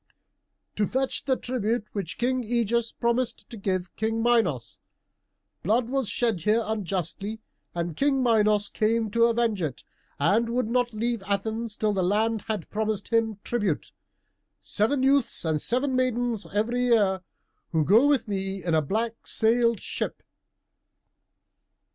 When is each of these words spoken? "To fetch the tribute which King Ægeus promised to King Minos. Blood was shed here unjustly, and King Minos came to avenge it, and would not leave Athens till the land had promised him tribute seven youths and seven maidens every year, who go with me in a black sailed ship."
"To 0.77 0.87
fetch 0.87 1.25
the 1.25 1.35
tribute 1.37 1.85
which 1.91 2.17
King 2.17 2.41
Ægeus 2.43 2.91
promised 2.99 3.47
to 3.51 3.87
King 3.95 4.23
Minos. 4.23 4.79
Blood 5.61 5.89
was 5.89 6.09
shed 6.09 6.41
here 6.41 6.63
unjustly, 6.65 7.39
and 7.75 7.95
King 7.95 8.23
Minos 8.23 8.67
came 8.67 9.11
to 9.11 9.25
avenge 9.25 9.61
it, 9.61 9.83
and 10.17 10.49
would 10.49 10.67
not 10.71 10.95
leave 10.95 11.21
Athens 11.27 11.77
till 11.77 11.93
the 11.93 12.01
land 12.01 12.45
had 12.47 12.67
promised 12.71 13.09
him 13.09 13.37
tribute 13.43 13.91
seven 14.63 15.03
youths 15.03 15.45
and 15.45 15.61
seven 15.61 15.95
maidens 15.95 16.47
every 16.51 16.81
year, 16.85 17.21
who 17.71 17.85
go 17.85 18.07
with 18.07 18.27
me 18.27 18.63
in 18.63 18.73
a 18.73 18.81
black 18.81 19.27
sailed 19.27 19.79
ship." 19.79 20.23